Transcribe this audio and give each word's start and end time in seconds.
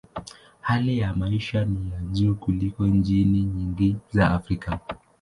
Hali 0.61 0.97
ya 0.99 1.13
maisha 1.13 1.65
ni 1.65 1.91
ya 1.93 1.99
juu 2.01 2.35
kuliko 2.35 2.87
nchi 2.87 3.23
nyingi 3.25 3.95
za 4.11 4.31
Afrika. 4.31 4.79